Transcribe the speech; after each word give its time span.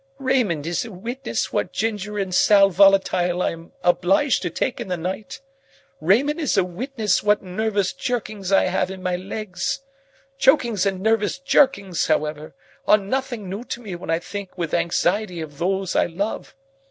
"Raymond 0.17 0.65
is 0.65 0.83
a 0.83 0.91
witness 0.91 1.53
what 1.53 1.71
ginger 1.71 2.17
and 2.17 2.33
sal 2.33 2.71
volatile 2.71 3.43
I 3.43 3.51
am 3.51 3.71
obliged 3.83 4.41
to 4.41 4.49
take 4.49 4.79
in 4.81 4.87
the 4.87 4.97
night. 4.97 5.41
Raymond 5.99 6.39
is 6.39 6.57
a 6.57 6.63
witness 6.63 7.21
what 7.21 7.43
nervous 7.43 7.93
jerkings 7.93 8.51
I 8.51 8.63
have 8.63 8.89
in 8.89 9.03
my 9.03 9.15
legs. 9.15 9.81
Chokings 10.39 10.87
and 10.87 11.01
nervous 11.01 11.37
jerkings, 11.37 12.07
however, 12.07 12.55
are 12.87 12.97
nothing 12.97 13.47
new 13.47 13.63
to 13.65 13.79
me 13.79 13.93
when 13.93 14.09
I 14.09 14.17
think 14.17 14.57
with 14.57 14.73
anxiety 14.73 15.39
of 15.39 15.59
those 15.59 15.95
I 15.95 16.07
love. 16.07 16.55